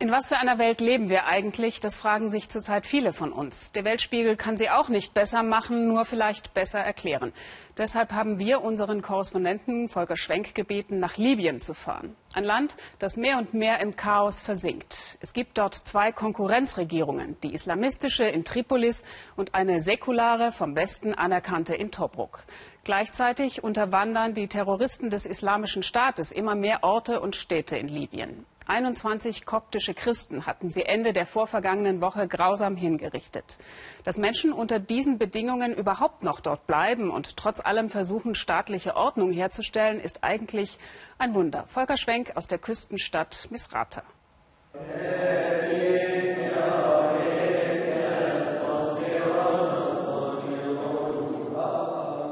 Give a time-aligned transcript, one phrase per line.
[0.00, 1.80] In was für einer Welt leben wir eigentlich?
[1.80, 3.72] Das fragen sich zurzeit viele von uns.
[3.72, 7.32] Der Weltspiegel kann sie auch nicht besser machen, nur vielleicht besser erklären.
[7.76, 12.14] Deshalb haben wir unseren Korrespondenten Volker Schwenk gebeten, nach Libyen zu fahren.
[12.32, 15.18] Ein Land, das mehr und mehr im Chaos versinkt.
[15.20, 19.02] Es gibt dort zwei Konkurrenzregierungen, die islamistische in Tripolis
[19.34, 22.44] und eine säkulare, vom Westen anerkannte in Tobruk.
[22.84, 28.46] Gleichzeitig unterwandern die Terroristen des Islamischen Staates immer mehr Orte und Städte in Libyen.
[28.68, 33.58] 21 koptische Christen hatten sie Ende der vorvergangenen Woche grausam hingerichtet.
[34.04, 39.32] Dass Menschen unter diesen Bedingungen überhaupt noch dort bleiben und trotz allem versuchen, staatliche Ordnung
[39.32, 40.78] herzustellen, ist eigentlich
[41.16, 41.64] ein Wunder.
[41.68, 44.02] Volker Schwenk aus der Küstenstadt Misrata.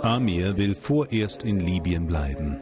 [0.02, 2.60] Amir will vorerst in Libyen bleiben.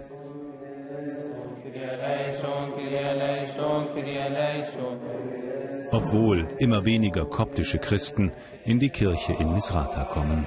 [5.91, 8.33] Obwohl immer weniger koptische Christen
[8.65, 10.47] in die Kirche in Misrata kommen.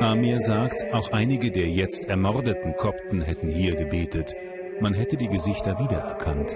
[0.00, 4.34] Amir sagt, auch einige der jetzt ermordeten Kopten hätten hier gebetet.
[4.80, 6.54] Man hätte die Gesichter wiedererkannt.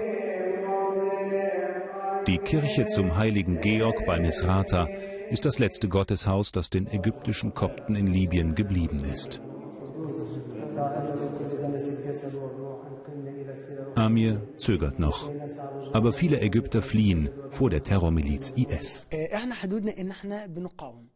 [2.27, 4.87] Die Kirche zum heiligen Georg bei Misrata
[5.31, 9.41] ist das letzte Gotteshaus, das den ägyptischen Kopten in Libyen geblieben ist.
[13.95, 15.29] Amir zögert noch.
[15.93, 19.07] Aber viele Ägypter fliehen vor der Terrormiliz IS.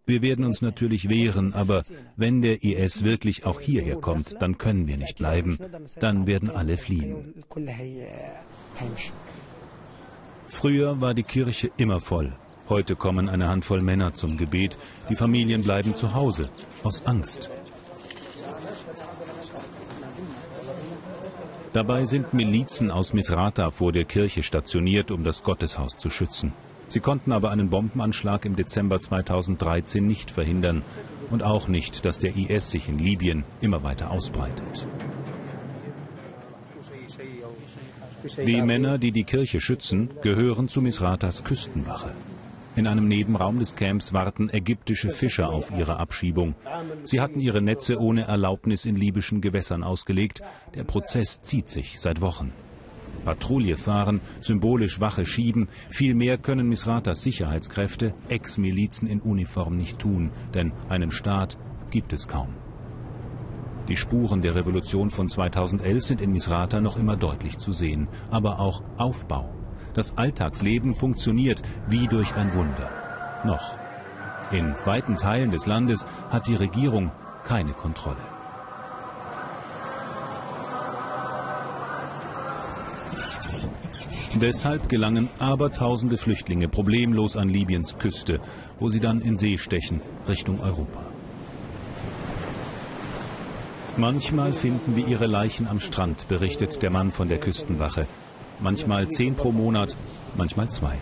[0.05, 1.83] Wir werden uns natürlich wehren, aber
[2.16, 5.58] wenn der IS wirklich auch hierher kommt, dann können wir nicht bleiben.
[5.99, 7.43] Dann werden alle fliehen.
[10.47, 12.33] Früher war die Kirche immer voll.
[12.67, 14.77] Heute kommen eine Handvoll Männer zum Gebet.
[15.09, 16.49] Die Familien bleiben zu Hause
[16.83, 17.52] aus Angst.
[21.75, 26.53] Dabei sind Milizen aus Misrata vor der Kirche stationiert, um das Gotteshaus zu schützen.
[26.87, 30.83] Sie konnten aber einen Bombenanschlag im Dezember 2013 nicht verhindern
[31.31, 34.87] und auch nicht, dass der IS sich in Libyen immer weiter ausbreitet.
[38.37, 42.11] Die Männer, die die Kirche schützen, gehören zu Misratas Küstenwache.
[42.75, 46.55] In einem Nebenraum des Camps warten ägyptische Fischer auf ihre Abschiebung.
[47.05, 50.41] Sie hatten ihre Netze ohne Erlaubnis in libyschen Gewässern ausgelegt.
[50.73, 52.52] Der Prozess zieht sich seit Wochen.
[53.23, 55.69] Patrouille fahren, symbolisch Wache schieben.
[55.89, 61.58] Viel mehr können Misratas Sicherheitskräfte, Ex-Milizen in Uniform nicht tun, denn einen Staat
[61.91, 62.49] gibt es kaum.
[63.87, 68.59] Die Spuren der Revolution von 2011 sind in Misrata noch immer deutlich zu sehen, aber
[68.59, 69.55] auch Aufbau.
[69.95, 72.89] Das Alltagsleben funktioniert wie durch ein Wunder.
[73.45, 73.76] Noch.
[74.52, 77.11] In weiten Teilen des Landes hat die Regierung
[77.45, 78.17] keine Kontrolle.
[84.36, 88.42] Deshalb gelangen abertausende Flüchtlinge problemlos an Libyens Küste,
[88.80, 91.00] wo sie dann in See stechen, Richtung Europa.
[93.95, 98.08] Manchmal finden wir ihre Leichen am Strand, berichtet der Mann von der Küstenwache
[98.60, 99.95] manchmal zehn pro Monat,
[100.36, 100.98] manchmal zwei.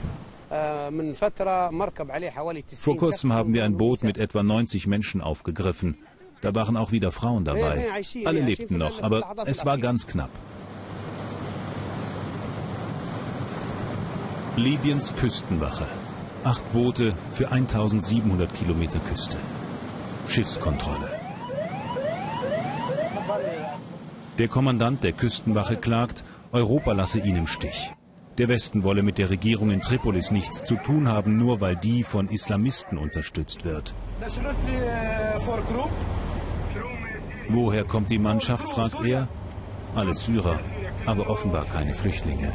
[2.75, 5.97] Vor kurzem haben wir ein Boot mit etwa 90 Menschen aufgegriffen.
[6.41, 7.87] Da waren auch wieder Frauen dabei.
[8.25, 10.29] Alle lebten noch, aber es war ganz knapp.
[14.55, 15.87] Libyens Küstenwache.
[16.43, 19.37] Acht Boote für 1700 Kilometer Küste.
[20.27, 21.09] Schiffskontrolle.
[24.37, 27.91] Der Kommandant der Küstenwache klagt, Europa lasse ihn im Stich.
[28.37, 32.03] Der Westen wolle mit der Regierung in Tripolis nichts zu tun haben, nur weil die
[32.03, 33.95] von Islamisten unterstützt wird.
[37.49, 39.27] Woher kommt die Mannschaft, fragt er.
[39.95, 40.59] Alles Syrer,
[41.05, 42.51] aber offenbar keine Flüchtlinge.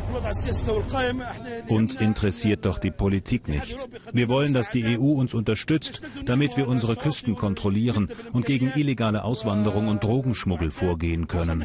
[1.68, 3.88] Uns interessiert doch die Politik nicht.
[4.12, 9.24] Wir wollen, dass die EU uns unterstützt, damit wir unsere Küsten kontrollieren und gegen illegale
[9.24, 11.64] Auswanderung und Drogenschmuggel vorgehen können.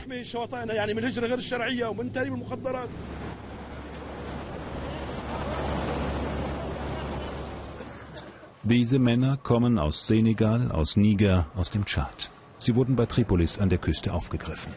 [8.66, 12.30] Diese Männer kommen aus Senegal, aus Niger, aus dem Tschad.
[12.60, 14.72] Sie wurden bei Tripolis an der Küste aufgegriffen.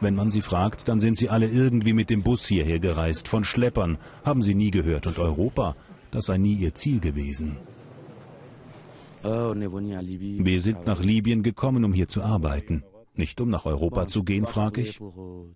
[0.00, 3.44] Wenn man sie fragt, dann sind sie alle irgendwie mit dem Bus hierher gereist, von
[3.44, 5.06] Schleppern, haben sie nie gehört.
[5.06, 5.74] Und Europa,
[6.10, 7.56] das sei nie ihr Ziel gewesen.
[9.22, 12.84] Wir sind nach Libyen gekommen, um hier zu arbeiten.
[13.14, 15.00] Nicht um nach Europa zu gehen, frage ich.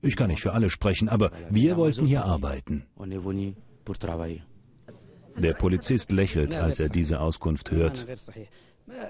[0.00, 2.85] Ich kann nicht für alle sprechen, aber wir wollten hier arbeiten.
[5.37, 8.06] Der Polizist lächelt, als er diese Auskunft hört.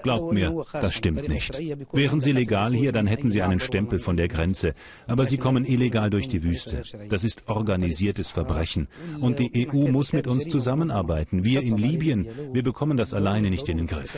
[0.01, 1.59] Glaubt mir, das stimmt nicht.
[1.91, 4.73] Wären sie legal hier, dann hätten sie einen Stempel von der Grenze.
[5.07, 6.83] Aber sie kommen illegal durch die Wüste.
[7.09, 8.87] Das ist organisiertes Verbrechen.
[9.19, 11.43] Und die EU muss mit uns zusammenarbeiten.
[11.43, 14.17] Wir in Libyen, wir bekommen das alleine nicht in den Griff.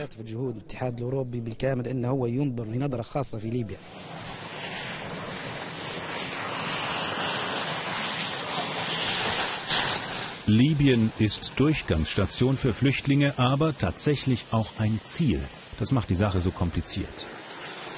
[10.46, 15.40] Libyen ist Durchgangsstation für Flüchtlinge, aber tatsächlich auch ein Ziel.
[15.80, 17.08] Das macht die Sache so kompliziert.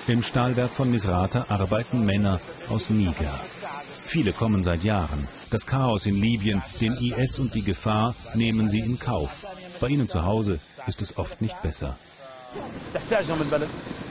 [0.06, 2.40] Im Stahlwerk von Misrata arbeiten Männer
[2.70, 3.38] aus Niger.
[3.92, 5.28] Viele kommen seit Jahren.
[5.50, 9.44] Das Chaos in Libyen, den IS und die Gefahr nehmen sie in Kauf.
[9.78, 11.96] Bei ihnen zu Hause ist es oft nicht besser.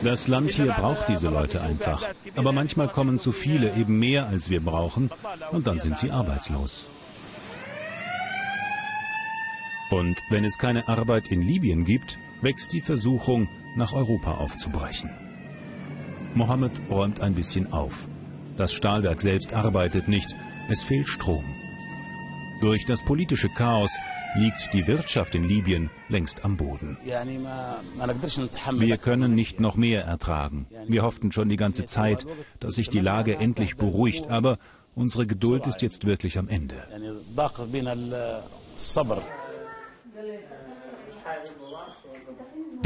[0.04, 2.04] Das Land hier braucht diese Leute einfach.
[2.36, 5.10] Aber manchmal kommen zu viele, eben mehr als wir brauchen,
[5.52, 6.86] und dann sind sie arbeitslos.
[9.90, 15.12] Und wenn es keine Arbeit in Libyen gibt, wächst die Versuchung, nach Europa aufzubrechen.
[16.34, 18.08] Mohammed räumt ein bisschen auf.
[18.58, 20.36] Das Stahlwerk selbst arbeitet nicht,
[20.70, 21.46] es fehlt Strom.
[22.60, 23.96] Durch das politische Chaos
[24.36, 26.98] liegt die Wirtschaft in Libyen längst am Boden.
[28.74, 30.68] Wir können nicht noch mehr ertragen.
[30.88, 32.26] Wir hofften schon die ganze Zeit,
[32.60, 34.58] dass sich die Lage endlich beruhigt, aber
[34.96, 36.76] unsere Geduld ist jetzt wirklich am Ende.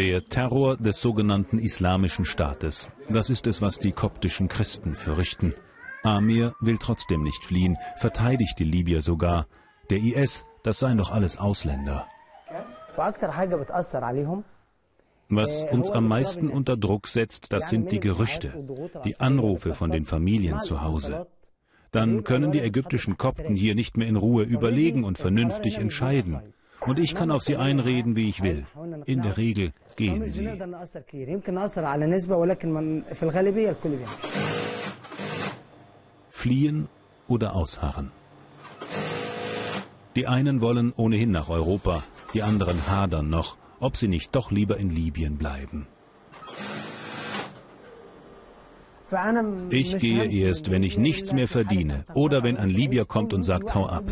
[0.02, 5.54] Der Terror des sogenannten Islamischen Staates, das ist es, was die koptischen Christen fürchten.
[6.02, 9.46] Amir will trotzdem nicht fliehen, verteidigt die Libyer sogar.
[9.92, 12.08] Der IS, das seien doch alles Ausländer.
[15.30, 18.56] Was uns am meisten unter Druck setzt, das sind die Gerüchte,
[19.06, 21.28] die Anrufe von den Familien zu Hause.
[21.92, 26.42] Dann können die ägyptischen Kopten hier nicht mehr in Ruhe überlegen und vernünftig entscheiden.
[26.80, 28.66] Und ich kann auf sie einreden, wie ich will.
[29.06, 30.50] In der Regel gehen sie.
[36.30, 36.88] Fliehen
[37.28, 38.12] oder ausharren.
[40.16, 42.04] Die einen wollen ohnehin nach Europa,
[42.34, 45.88] die anderen hadern noch, ob sie nicht doch lieber in Libyen bleiben.
[49.70, 53.76] Ich gehe erst, wenn ich nichts mehr verdiene oder wenn ein Libyer kommt und sagt,
[53.76, 54.06] hau ab.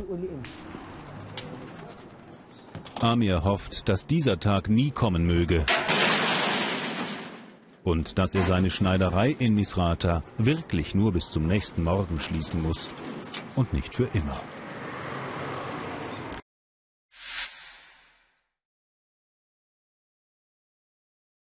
[3.04, 5.66] Amir hofft, dass dieser Tag nie kommen möge
[7.84, 12.90] und dass er seine Schneiderei in Misrata wirklich nur bis zum nächsten Morgen schließen muss
[13.56, 14.40] und nicht für immer.